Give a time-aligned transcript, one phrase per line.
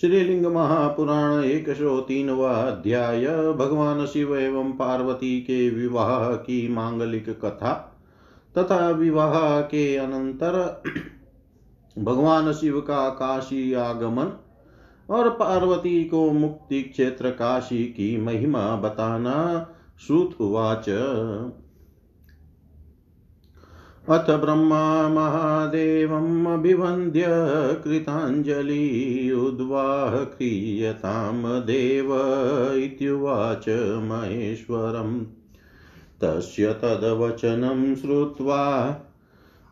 [0.00, 7.72] श्रीलिंग महापुराण एक सौ तीनवा अध्याय भगवान शिव एवं पार्वती के विवाह की मांगलिक कथा
[8.58, 10.82] तथा विवाह के अनंतर
[11.98, 14.32] भगवान शिव का काशी आगमन
[15.10, 19.36] और पार्वती को मुक्ति क्षेत्र काशी की महिमा बताना
[20.06, 20.88] श्रुत उवाच
[24.10, 27.24] अथ ब्रह्मा महादेवम् अभिवन्द्य
[27.84, 32.08] कृताञ्जलि उद्वाह क्रियतां देव
[32.84, 33.64] इत्युवाच
[34.02, 35.20] महेश्वरम्।
[36.20, 38.90] तस्य तद्वचनं श्रुत्वा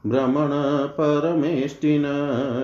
[0.07, 0.49] भ्रमण
[0.87, 2.05] परमेष्टिन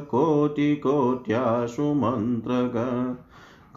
[0.00, 2.72] कोटिकोट्यासु मन्त्रक।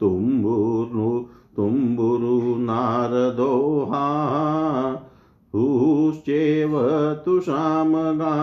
[0.00, 1.10] तुम्बुर्नु
[1.56, 4.06] तुम्बुरु नारदोहा
[5.54, 6.72] हुश्चैव
[7.24, 8.36] तुषामगा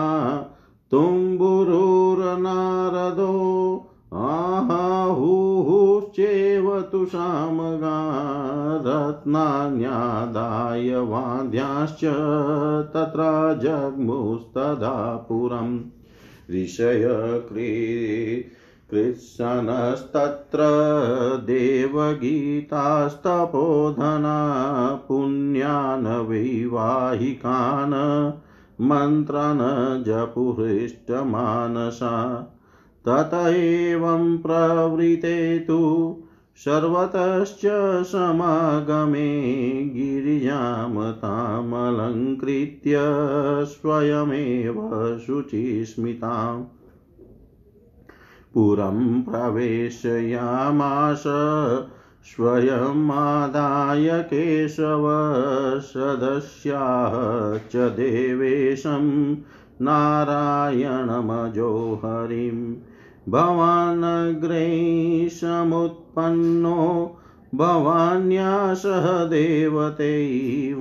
[0.90, 3.34] तुम्बुरुर्नारदो
[4.14, 7.98] आहुश्चैव तुषामगा
[8.86, 12.00] रत्नान्यादाय वाद्याश्च
[12.94, 15.80] तत्र जग्मुस्तदा पुरम्।
[16.50, 17.72] ऋषयक्री
[18.90, 20.58] कृत्सनस्तत्र
[21.44, 22.68] देवगीतास्तपोधना
[25.08, 27.94] पुण्यान् वैवाहिकान्
[28.80, 31.24] मन्त्रान् जपुहृष्टमानसा।
[33.08, 36.14] तत एवं प्रवृते तु
[36.56, 37.60] सर्वतश्च
[38.06, 39.42] समागमे
[39.84, 42.96] गिरिजां तामलङ्कृत्य
[43.64, 46.77] स्वयमेव शुचिस्मिताम्।
[48.54, 51.24] पुरं प्रवेशयामास
[52.24, 55.04] स्वयमादाय केशव
[55.80, 59.36] सदस्याः च देवेशं
[59.82, 62.76] नारायणमजो हरिं।
[63.32, 67.14] भवानग्रे समुत्पन्नो
[67.54, 70.72] भवान्या सह देवते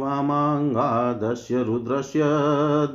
[1.52, 2.22] रुद्रस्य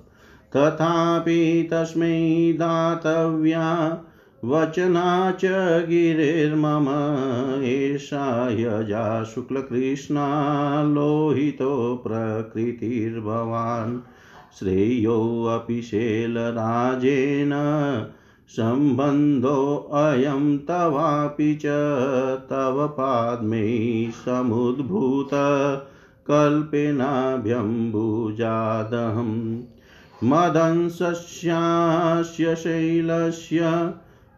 [0.57, 3.99] तथापि तस्मै दातव्या
[4.45, 5.41] वचना च
[5.89, 6.87] गिरिर्मम।
[7.63, 14.01] एषा यजा शुक्लकृष्णा लोहितो प्रकृतिर्भवान्।
[14.59, 17.53] श्रेयोऽपि शेलराजेन
[18.57, 21.67] सम्बन्धोऽयं तवापि च
[22.51, 25.35] तव पाद्मै समुद्भूत
[30.25, 33.61] मदंसस्यास्य शैलस्य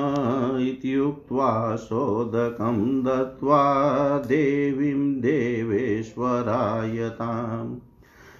[0.61, 7.75] इत्युक्त्वा सोदकं दत्त्वा देवीं देवेश्वराय ताम्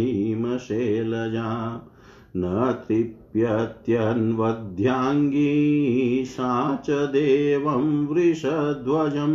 [2.36, 3.84] न तृप्यत्यन्वध्याङ्गी
[6.28, 6.52] सा
[6.86, 9.34] च देवं वृषध्वजं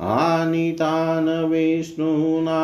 [0.00, 2.62] आनीतान् विष्णुना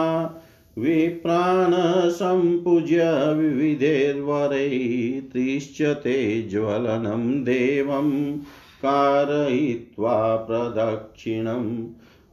[0.78, 8.38] विप्रान् सम्पूज्य विविधैर्वरैस्त्रिश्च ते ज्वलनं देवं
[8.84, 11.86] कारयित्वा प्रदक्षिणम्।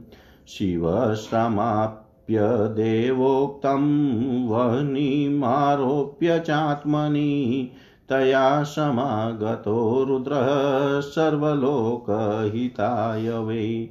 [0.48, 7.70] शिवश्रमाप्य देवोक्तं वह्निमारोप्य चात्मनि
[8.08, 13.88] तया समागतो रुद्रः सर्वलोकहिताय वै।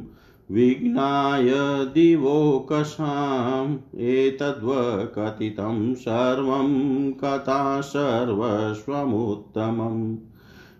[0.52, 1.52] विघ्नाय
[1.86, 10.18] दिवोकसाम् एतद्वकथितं सर्वं कथा सर्वस्वमुत्तमम्।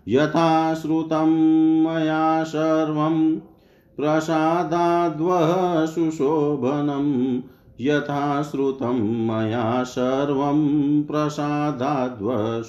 [0.08, 3.40] यथा श्रुतं मया सर्वं
[3.96, 7.40] प्रसादाद्वः सुशोभनं
[7.80, 12.62] यथा श्रुतं मया सर्वं प्रसादाद्वः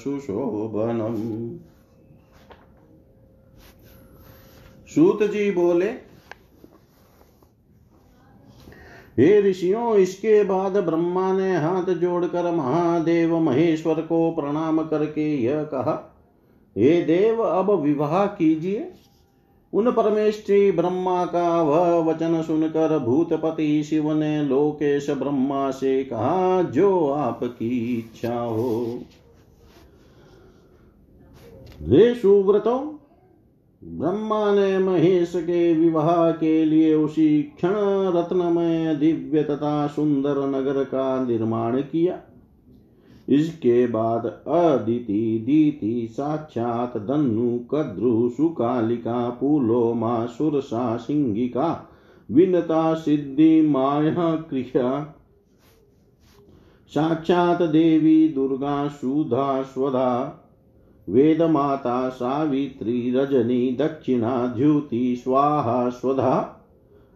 [4.87, 6.10] सूत जी बोले
[9.17, 16.23] हे ऋषियों, इसके बाद ब्रह्मा ने हाथ जोड़कर महादेव महेश्वर को प्रणाम करके यह कहा,
[16.77, 18.91] हे देव, अब विवाह कीजिए।
[19.73, 27.09] उन परमेश्वरी ब्रह्मा का वह वचन सुनकर भूतपति शिव ने लोकेश ब्रह्मा से कहा, जो
[27.09, 28.99] आपकी इच्छा हो।
[31.81, 32.79] वे सुव्रतों
[33.83, 37.73] ब्रह्मा ने महेश के विवाह के लिए उसी क्षण
[38.15, 42.19] रत्नमय दिव्य तथा सुंदर नगर का निर्माण किया।
[43.29, 51.89] इसके बाद अदिति, दीति, साक्षात धनु कद्रु, सुकालिका पुलोमा सुरसा सिंगिका
[52.31, 55.15] विनता, सिद्धि, माया, क्रिया,
[56.87, 60.37] साक्षात देवी, दुर्गा, सुधा, स्वधा
[61.09, 66.57] वेदमाता सावित्री रजनी दक्षिणा द्युति स्वाहा, स्वधा,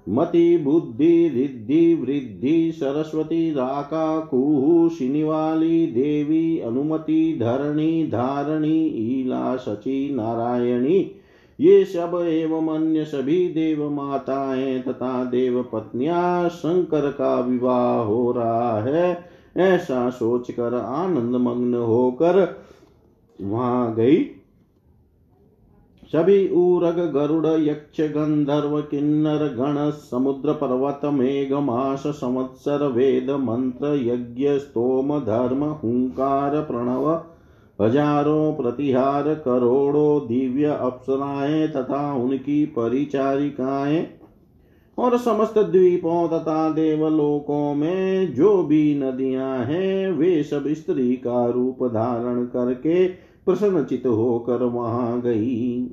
[0.10, 11.12] मति बुद्धि, रिद्धि, वृद्धि, सरस्वती, राका, कुहु शिनिवाली देवी, अनुमति, धरणी, धारणी, ईला सची नारायणी,
[11.60, 18.82] ये सब एवं अन्य सभी देव माताएँ तथा देव पत्नियाँ शंकर का विवाह हो रहा
[18.82, 19.26] है।
[19.58, 22.65] ऐसा सोचकर आनंद मग्न होकर
[23.40, 24.24] वहाँ गई।
[26.12, 34.58] सभी ऊरग गरुड़ यक्ष गंधर्व किन्नर गण समुद्र पर्वत मेघ मास संवत्सर वेद मंत्र यज्ञ
[34.60, 37.10] स्तोम धर्म हुंकार प्रणव
[37.80, 44.02] हज़ारों प्रतिहार करोड़ों दिव्य अप्सराएँ तथा उनकी परिचारिकाएँ
[44.98, 51.84] और समस्त द्वीपों तथा देवलोकों में जो भी नदियाँ हैं, वे सब स्त्री का रूप
[51.84, 53.08] धारण करके
[53.46, 55.88] प्रसन्नचित होकर वहाँ गई।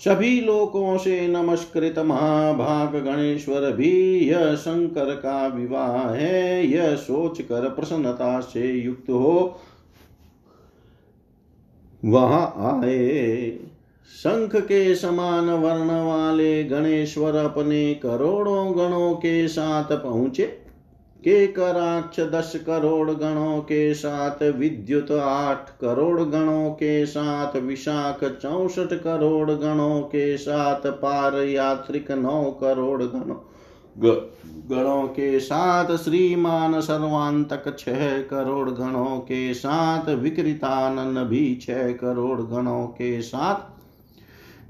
[0.00, 7.68] सभी लोकों से नमस्कृत महाभाग गणेश्वर भी यह शंकर का विवाह है, यह सोच कर
[7.68, 9.58] प्रसन्नता से युक्त हो
[12.02, 13.50] वहाँ आए।
[14.08, 20.44] शंख के समान वर्ण वाले गणेश्वर अपने करोड़ों गणों के साथ पहुँचे।
[21.24, 28.94] के कराक्ष दस करोड़ गणों के साथ, विद्युत आठ करोड़ गणों के साथ, विशाख चौसठ
[28.94, 33.36] करोड़ गणों के साथ, पार यात्रिक नौ करोड़ गणों।
[34.70, 42.86] गणों के साथ, श्रीमान सर्वांतक छह करोड़ गणों के साथ विकृतानन भी छह करोड़ गणों
[42.86, 43.77] के साथ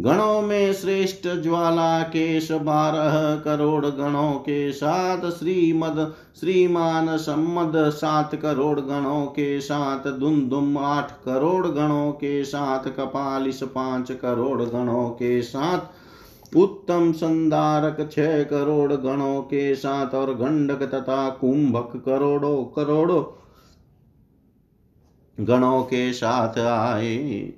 [0.01, 8.81] गणों में श्रेष्ठ ज्वाला केश बारह करोड़ गणों के साथ, श्रीमद, श्रीमान सम्मद सात करोड़
[8.81, 15.79] गणों के साथ दुम आठ करोड़ गणों के साथ, कपालिस पाँच करोड़ गणों के साथ,
[16.57, 23.25] उत्तम संदारक छह करोड़ गणों के साथ और गंडक तथा कुंभक करोड़ों करोड़ों
[25.41, 27.53] गणों के साथ आए।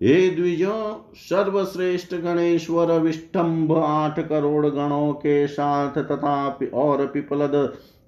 [0.00, 7.54] हे द्विजों सर्वश्रेष्ठ गणेश्वर विष्टम्भ आठ करोड़ गणों के साथ तथा और पिपलद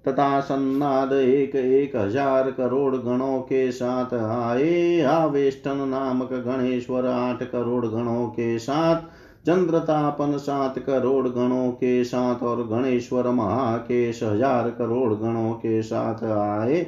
[0.09, 7.87] तथा सन्नाद एक एक हज़ार करोड़ गणों के साथ आए। आवेष्टन नामक गणेश्वर आठ करोड़
[7.87, 9.03] गणों के साथ,
[9.47, 16.83] चंद्रतापन सात करोड़ गणों के साथ और गणेश्वर महाकेश हज़ार करोड़ गणों के साथ आए।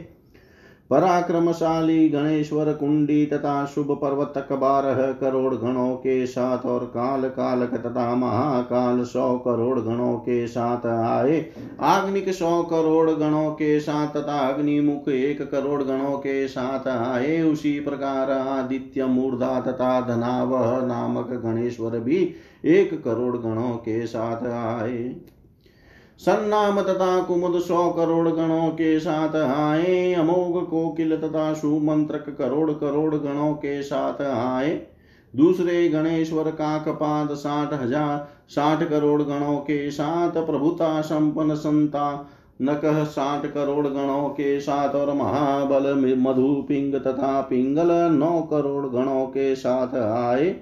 [0.92, 8.14] पराक्रमशाली गणेश्वर कुंडी तथा शुभ पर्वतक बारह करोड़ गणों के साथ और काल कालक तथा
[8.14, 15.09] महाकाल सौ करोड़ गणों के साथ आए। आग्निक सौ करोड़ गणों के साथ तथा अग्निमुख
[15.09, 22.35] एक करोड़ गणों के साथ आए। उसी प्रकार आदित्य मूर्धा तथा धनावह नामक गणेश्वर भी
[22.64, 25.16] एक करोड़ गणों के साथ आए।
[26.20, 33.14] सन्नाम तथा कुमुद सौ करोड़ गणों के साथ आए। अमोघ कोकिल तथा सुमंत्रक करोड़ करोड़
[33.14, 34.70] गणों के साथ आए।
[35.35, 42.29] दूसरे गणेश्वर काकपाद साठ हज़ार, साठ करोड़ गणों के साथ प्रभुता संपन्न संता
[42.62, 49.27] नक साठ करोड़ गणों के साथ और महाबल मधु पिंग तथा पिंगल नौ करोड़ गणों
[49.27, 50.55] के साथ आए।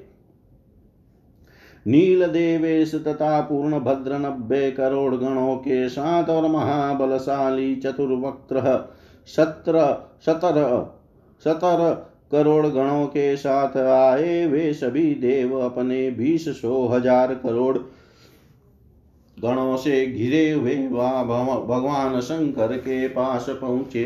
[1.91, 8.79] नील देवेश तथा पूर्ण भद्र नब्बे करोड़ गणों के साथ और महाबलशाली चतुर्वक्त्र
[9.29, 9.83] सत्र
[10.27, 10.59] सतर
[11.43, 11.83] सतर
[12.33, 17.79] करोड़ गणों के साथ आए वे सभी देव अपने बीस सौ हज़ार करोड़
[19.37, 24.05] गणों से घिरे हुए भगवान शंकर के पास पहुँचे।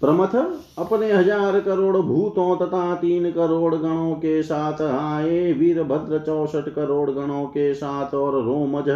[0.00, 0.34] प्रमथ
[0.78, 7.44] अपने हज़ार करोड़ भूतों तथा तीन करोड़ गणों के साथ आए। वीरभद्र चौसठ करोड़ गणों
[7.46, 8.88] के साथ और रोमज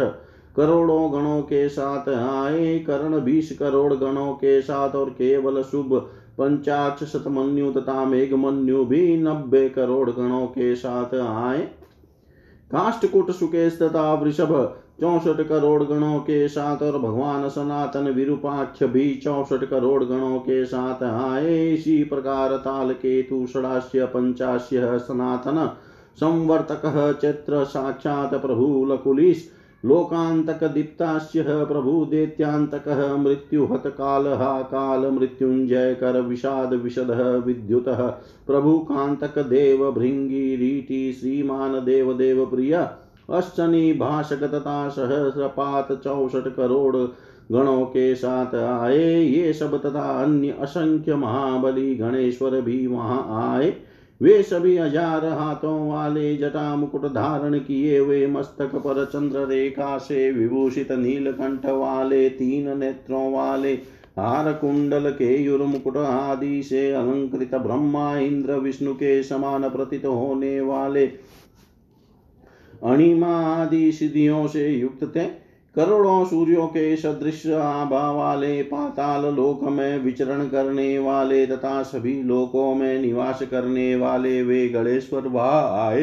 [0.55, 5.95] करोड़ों गणों के साथ आए। कर्ण बीस करोड़ गणों के साथ और केवल शुभ
[6.37, 11.59] पंचाक्ष शतमन्यु तथा मेघमन्यु भी नब्बे करोड़ गणों के साथ आए।
[12.71, 14.53] काष्टकुट सुकेश तथा वृषभ
[15.01, 21.03] चौसठ करोड़ गणों के साथ और भगवान सनातन विरूपाक्ष भी चौसठ करोड़ गणों के साथ
[21.03, 25.69] आए। इसी प्रकार ताल केतु षडाश्य पंचाश्य सनातन
[26.17, 26.81] संवर्तक
[27.21, 29.47] चैत्र साक्षात प्रभु लकुलिश
[29.83, 32.87] लोकान्तक दीप्तास्य प्रभु दैत्यांतक
[33.19, 37.11] मृत्युहत कालः काल मृत्युंजय कर विषाद विशद
[37.45, 37.85] विद्युत।
[38.47, 42.87] प्रभु कांतक देव भृंगी श्रीमान देव देव प्रिय
[43.31, 46.95] अश्चनी भाषक तथा सहस्रपात चौसठ करोड़
[47.51, 53.73] गणों के साथ आए। ये सब तथा अन्य असंख्य महाबली गणेश्वर भी वहाँ आए।
[54.21, 60.31] वे सभी हज़ार हाथों वाले जटा मुकुट धारण किए हुए मस्तक पर चंद्र रेखा से
[60.31, 63.73] विभूषित नीलकंठ वाले, तीन नेत्रों वाले
[64.17, 71.05] हार कुंडल केयुर मुकुट आदि से अलंकृत ब्रह्मा, इंद्र, विष्णु के समान प्रतीत होने वाले
[72.83, 75.25] अणिमा आदि सिद्धियों से युक्त थे
[75.75, 82.73] करोड़ों सूर्यों के सदृश आभा वाले, पाताल लोक में विचरण करने वाले तथा सभी लोकों
[82.75, 86.01] में निवास करने वाले वे गणेश्वर वह आए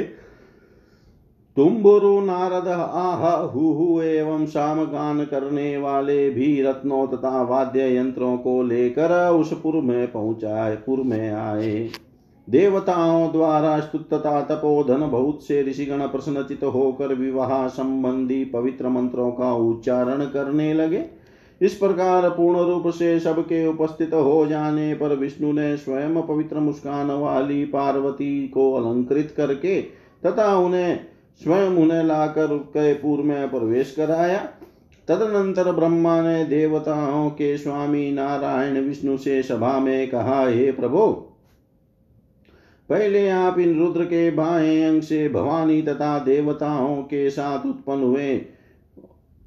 [1.57, 8.63] तुम्बुरु नारद, आह हु एवं शाम गान करने वाले भी रत्नों तथा वाद्य यंत्रों को
[8.63, 11.89] लेकर उस पुर में पहुँचाए, पुर में आए।
[12.49, 19.53] देवताओं द्वारा स्तुत तथा तपोधन बहुत से ऋषिगण प्रश्नचित होकर विवाह संबंधी पवित्र मंत्रों का
[19.53, 21.05] उच्चारण करने लगे।
[21.61, 27.11] इस प्रकार पूर्ण रूप से सबके उपस्थित हो जाने पर विष्णु ने स्वयं पवित्र मुस्कान
[27.11, 29.81] वाली पार्वती को अलंकृत करके
[30.27, 30.99] तथा उन्हें
[31.41, 34.39] स्वयं उन्हें लाकर उदयपुर में प्रवेश कराया।
[35.09, 40.99] तदनंतर ब्रह्मा ने देवताओं के स्वामी नारायण विष्णु से सभा में कहा, हे प्रभु
[42.91, 48.41] पहले आप इन रुद्र के बाएँ अंग से भवानी तथा देवताओं के साथ उत्पन्न हुए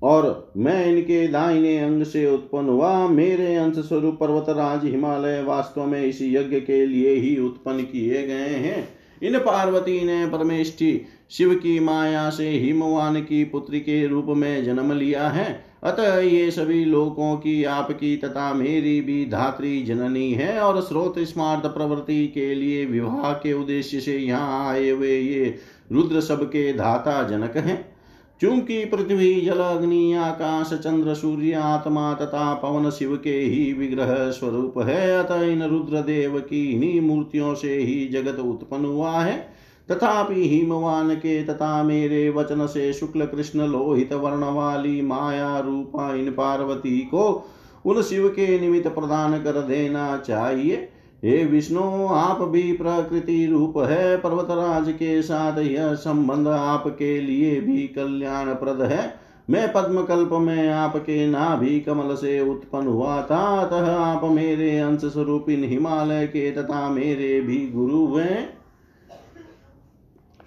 [0.03, 6.05] और मैं इनके दाहिने अंग से उत्पन्न हुआ, मेरे अंश स्वरूप पर्वतराज हिमालय वास्तव में
[6.05, 8.89] इस यज्ञ के लिए ही उत्पन्न किए गए हैं।
[9.23, 14.93] इन पार्वती ने परमेष्टि शिव की माया से हिमवान की पुत्री के रूप में जन्म
[14.93, 20.81] लिया है। अतः ये सभी लोगों की आपकी तथा मेरी भी धात्री जननी है और
[20.81, 25.59] स्रोत स्मार्ट प्रवृत्ति के लिए विवाह के उद्देश्य से यहाँ आए हुए ये
[25.91, 27.95] रुद्र सब के धाता जनक हैं।
[28.41, 34.79] चूँकि पृथ्वी, जल, अग्नि, आकाश, चंद्र, सूर्य, आत्मा तथा पवन शिव के ही विग्रह स्वरूप
[34.79, 39.58] है, अतः इन रुद्र देव की इन्हीं मूर्तियों से ही जगत उत्पन्न हुआ है।
[39.91, 46.31] तथापि हिमवान के तथा मेरे वचन से शुक्ल कृष्ण लोहित वर्ण वाली माया रूपा इन
[46.31, 47.47] पार्वती को
[47.85, 50.89] उन शिव के निमित्त प्रदान कर देना चाहिए।
[51.25, 57.77] हे विष्णु, आप भी प्रकृति रूप है, पर्वतराज के साथ यह संबंध आपके लिए भी
[57.77, 59.13] कल्याण प्रद है।
[59.49, 65.01] मैं पद्म कल्प में आपके नाभि कमल से उत्पन्न हुआ था, अतः आप मेरे अंश
[65.01, 68.58] स्वरूप इन हिमालय के तथा मेरे भी गुरु हैं।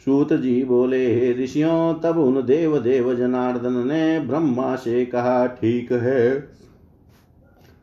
[0.07, 5.93] सूत जी बोले, हे ऋषियों, तब उन देव देव जनार्दन ने ब्रह्मा से कहा, ठीक
[5.93, 6.41] है।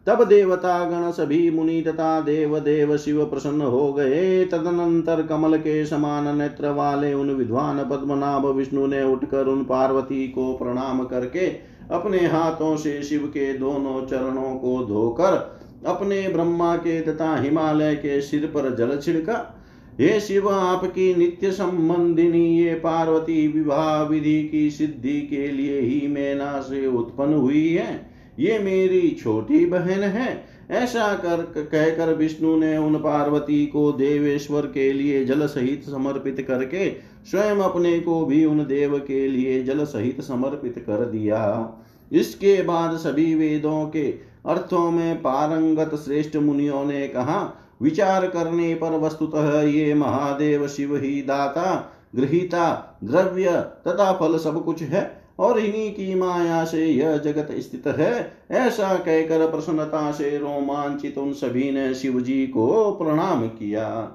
[0.08, 5.86] तब देवता गण सभी मुनि तथा देव देव शिव प्रसन्न हो गए। तदनंतर कमल के
[5.86, 11.48] समान नेत्र वाले उन विद्वान पद्मनाभ विष्णु ने उठकर उन पार्वती को प्रणाम करके
[11.92, 18.22] अपने हाथों से शिव के दोनों चरणों को धोकर, अपने ब्रह्मा के तथा हिमालय के
[18.22, 19.59] सिर पर जल छिड़का
[20.00, 26.60] हे शिव, आपकी नित्य संबंधिनी ये पार्वती विवाह विधि की सिद्धि के लिए ही मैना
[26.62, 28.10] से उत्पन्न हुई है।
[28.40, 34.94] ये मेरी छोटी बहन है। ऐसा कर, कहकर विष्णु ने उन पार्वती को देवेश्वर के
[34.94, 36.90] लिए जल सहित समर्पित करके
[37.32, 41.74] स्वयं अपने को भी उन देव के लिए जल सहित समर्पित कर दिया।
[42.12, 44.12] इसके बाद सभी वेदों के
[44.46, 51.22] अर्थों में पारंगत श्रेष्ठ मुनियों ने कहा विचार करने पर वस्तुतः ये महादेव शिव ही
[51.22, 53.52] दाता, गृहिता, द्रव्य
[53.88, 58.96] तथा फल सब कुछ है, और इन्हीं की माया से यह जगत स्थित है। ऐसा
[58.96, 64.12] कहकर प्रसन्नता से रोमांचित उन सभी ने शिव जी को प्रणाम किया।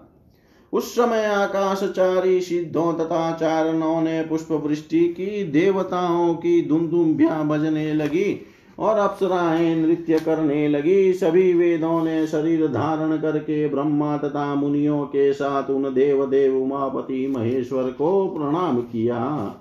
[0.72, 8.46] उस समय आकाशचारी सिद्धों तथा चारणों ने पुष्प वृष्टि की, देवताओं की दुमदुम्बिया बजने लगी।
[8.78, 15.32] और अप्सराएँ नृत्य करने लगी। सभी वेदों ने शरीर धारण करके ब्रह्मा तथा मुनियों के
[15.32, 19.60] साथ उन देव देव उमापति महेश्वर को प्रणाम किया।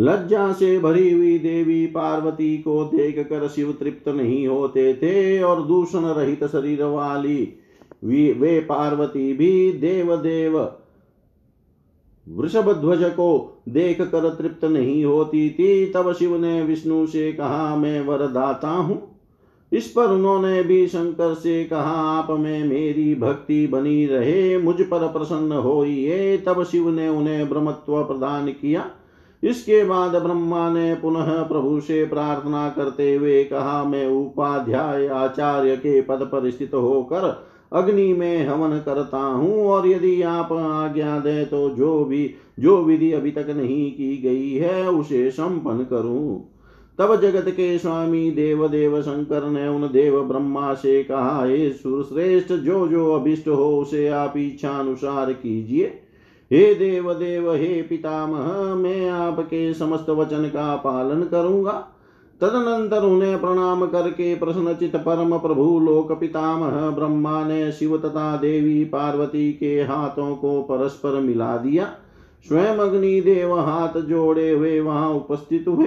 [0.00, 5.62] लज्जा से भरी हुई देवी पार्वती को देख कर शिव तृप्त नहीं होते थे और
[5.62, 7.42] दूषण रहित शरीर वाली
[8.04, 10.58] वे पार्वती भी देव देव
[12.28, 17.76] वृषभ ध्वज को देख कर तृप्त नहीं होती थी। तब शिव ने विष्णु से कहा,
[17.76, 19.16] मैं वरदाता हूँ।
[19.72, 25.06] इस पर उन्होंने भी शंकर से कहा, आप में मेरी भक्ति बनी रहे, मुझ पर
[25.06, 28.90] प्रसन्न होइए। तब शिव ने उन्हें ब्रह्मत्व प्रदान किया।
[29.42, 36.00] इसके बाद ब्रह्मा ने पुनः प्रभु से प्रार्थना करते हुए कहा, मैं उपाध्याय आचार्य के
[36.00, 41.68] पद पर स्थित होकर अग्नि में हवन करता हूँ, और यदि आप आज्ञा दे तो
[41.70, 46.52] जो भी, जो विधि अभी तक नहीं की गई है, उसे संपन्न करूँ।
[46.98, 52.52] तब जगत के स्वामी देव देव शंकर ने उन देव ब्रह्मा से कहा, हे सुरश्रेष्ठ,
[52.52, 55.86] जो जो अभिष्ट हो, उसे आप इच्छा अनुसार कीजिए।
[56.50, 61.72] हे देव देव हे पितामह, मैं आपके समस्त वचन का पालन करूँगा।
[62.40, 69.52] तदनंतर उन्हें प्रणाम करके प्रश्नचित परम प्रभु लोक पितामह ब्रह्मा ने शिव तथा देवी पार्वती
[69.52, 71.90] के हाथों को परस्पर मिला दिया।
[72.46, 75.86] स्वयं अग्नि देव हाथ जोड़े हुए वहाँ उपस्थित हुए।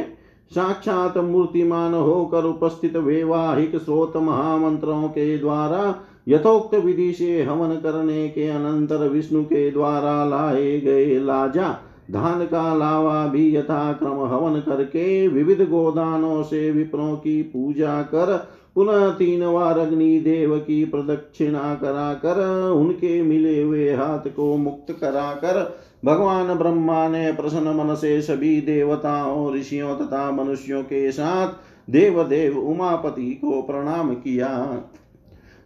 [0.52, 5.96] साक्षात मूर्तिमान होकर उपस्थित वैवाहिक स्रोत महामंत्रों के द्वारा
[6.28, 11.70] यथोक्त विधि से हवन करने के अनंतर विष्णु के द्वारा लाए गए लाजा
[12.12, 19.10] धान का लावा भी यथाक्रम हवन करके विविध गोदानों से विप्रों की पूजा कर, पुनः
[19.10, 25.32] तीन बार अग्नि देव की प्रदक्षिणा करा कर उनके मिले हुए हाथ को मुक्त करा
[25.32, 31.48] कर भगवान ब्रह्मा ने प्रसन्न मन से सभी देवताओं, ऋषियों तथा मनुष्यों के साथ
[31.90, 34.48] देव देव उमापति को प्रणाम किया।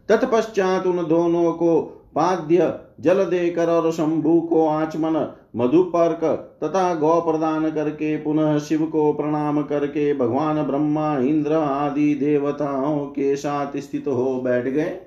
[0.10, 1.82] तत्पश्चात उन दोनों को
[2.15, 6.23] पाद्य जल देकर और शंभु को आचमन मधुपर्क
[6.63, 13.35] तथा गौ प्रदान करके पुनः शिव को प्रणाम करके भगवान ब्रह्मा, इंद्र आदि देवताओं के
[13.35, 14.97] साथ स्थित हो बैठ गए।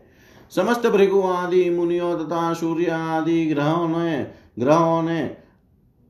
[0.53, 4.27] समस्त भृगु आदि, मुनियों तथा सूर्य आदि ग्रहों ने
[4.59, 5.21] ग्रहों ने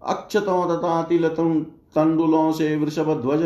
[0.03, 3.43] अक्षतों तथा तिल तंडुलों से वृषभ ध्वज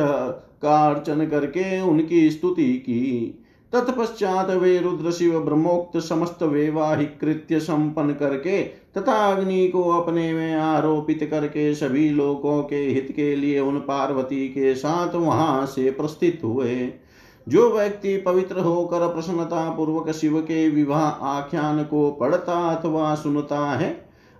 [0.62, 8.12] का अर्चन करके उनकी स्तुति की। तत्पश्चात वे रुद्र शिव ब्रह्मोक्त समस्त वैवाहिक कृत्य संपन्न
[8.12, 8.62] करके
[8.98, 14.48] तथा अग्नि को अपने में आरोपित करके सभी लोगों के हित के लिए उन पार्वती
[14.48, 16.92] के साथ वहाँ से प्रस्थित हुए।
[17.48, 23.90] जो व्यक्ति पवित्र होकर प्रसन्नता पूर्वक शिव के विवाह आख्यान को पढ़ता अथवा सुनता है,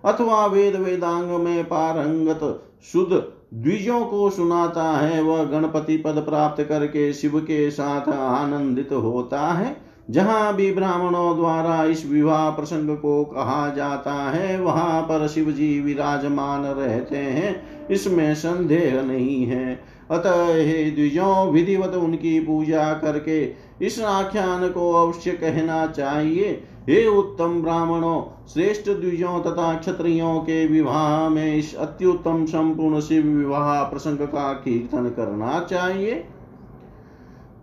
[0.03, 3.13] अथवा वेद वेदांग में पारंगत शुद्ध
[3.53, 9.77] द्विजों को सुनाता है, वह गणपति पद प्राप्त करके शिव के साथ आनंदित होता है।
[10.09, 15.81] जहाँ भी ब्राह्मणों द्वारा इस विवाह प्रसंग को कहा जाता है, वहाँ पर शिव जी
[15.81, 23.53] विराजमान रहते हैं। इसमें संदेह नहीं है। अतः हे द्विजों, विधिवत उनकी पूजा करके
[23.85, 31.29] इस आख्यान को अवश्य कहना चाहिए। हे उत्तम ब्राह्मणों, श्रेष्ठ द्विजों तथा क्षत्रियों के विवाह
[31.29, 36.13] में इस अत्युत्तम संपूर्ण शिव विवाह प्रसंग का कीर्तन करना चाहिए।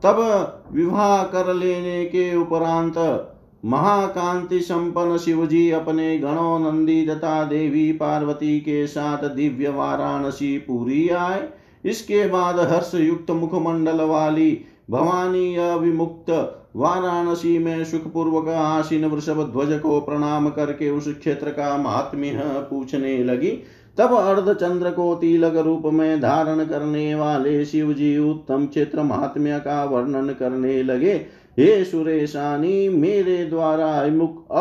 [0.03, 0.21] तब
[0.73, 2.99] विवाह कर लेने के उपरांत
[3.65, 11.09] महाकांति संपन्न शिव जी अपने गणों नंदी तथा देवी पार्वती के साथ दिव्य वाराणसी पूरी
[11.09, 11.49] आए।
[11.85, 14.51] इसके बाद हर्ष युक्त मुखमंडल वाली
[14.91, 16.31] भवानी अविमुक्त
[16.77, 23.51] वाराणसी में सुखपूर्वक आसीन वृषभ ध्वज को प्रणाम करके उस क्षेत्र का महात्म्य पूछने लगी।
[23.99, 29.59] तब अर्ध चंद्र को तिलक रूप में धारण करने वाले शिव जी उत्तम क्षेत्र महात्म्य
[29.59, 31.15] का वर्णन करने लगे।
[31.59, 33.87] हे सुरेशानी, मेरे द्वारा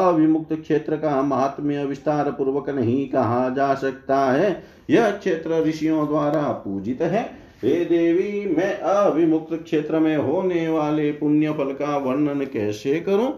[0.01, 6.41] अविमुक्त क्षेत्र का महात्म्य विस्तार पूर्वक नहीं कहा जा सकता है। यह क्षेत्र ऋषियों द्वारा
[6.65, 12.99] पूजित है। हे देवी, मैं अविमुक्त क्षेत्र में होने वाले पुण्य फल का वर्णन कैसे
[12.99, 13.31] करूँ?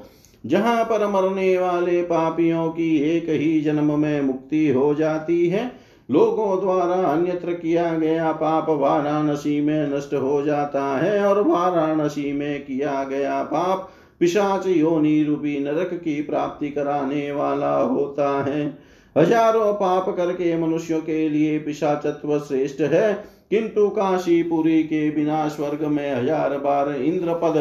[0.46, 5.72] जहाँ पर मरने वाले पापियों की एक ही जन्म में मुक्ति हो जाती है,
[6.10, 12.62] लोगों द्वारा अन्यत्र किया गया पाप वाराणसी में नष्ट हो जाता है और वाराणसी में
[12.62, 13.90] किया गया पाप
[14.20, 18.78] पिशाच योनि रूपी नरक की प्राप्ति कराने वाला होता है।
[19.16, 26.16] हज़ारों पाप करके मनुष्यों के लिए पिशाचत्व श्रेष्ठ है। किंतु काशीपुरी के बिना स्वर्ग में
[26.16, 27.58] हज़ार बार इंद्र पद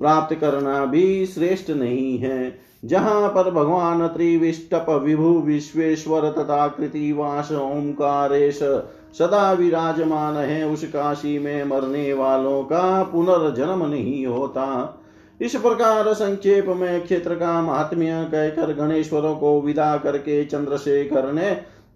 [0.00, 8.58] प्राप्त करना भी श्रेष्ठ नहीं है। जहाँ पर भगवान त्रिविष्टप विभु विश्वेश्वर तथा कृतिवास ओंकारेश
[9.18, 14.96] सदा विराजमान है, उस काशी में मरने वालों का पुनर्जन्म नहीं होता।
[15.40, 21.50] इस प्रकार संक्षेप में क्षेत्र का महात्म्य कहकर गणेश्वरों को विदा करके चंद्रशेखर ने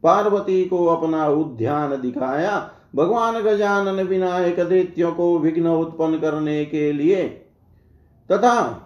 [0.04, 2.58] पार्वती को अपना उद्यान दिखाया।
[2.94, 7.24] भगवान गजानन विनायक दैत्यों को विघ्न उत्पन्न करने के लिए
[8.30, 8.80] तथा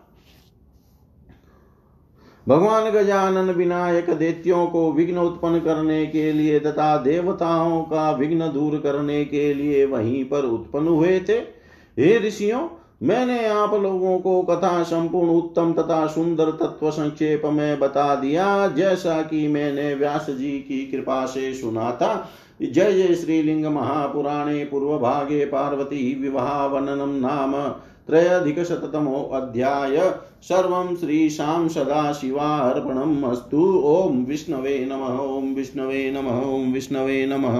[2.46, 8.78] भगवान गजानन विनायक दैत्यों को विघ्न उत्पन्न करने के लिए तथा देवताओं का विघ्न दूर
[8.78, 11.36] करने के लिए वहीं पर उत्पन्न हुए थे।
[11.96, 12.68] हे ऋषियों,
[13.02, 19.22] मैंने आप लोगों को कथा संपूर्ण उत्तम तथा सुंदर तत्व संक्षेप में बता दिया, जैसा
[19.22, 22.28] कि मैंने व्यास जी की कृपा से सुना था।
[22.62, 27.68] जय जय श्रीलिंग महापुराणे पूर्वभागे पार्वती विवाहवननम नाम
[28.06, 29.96] त्रयधिकशततमो अध्याय।
[30.42, 37.58] सर्वं श्रीशां सदाशिवार्पणम् अस्तु। ॐ विष्णवे नमः, ॐ विष्णवे नमः, ॐ विष्णवे नमः।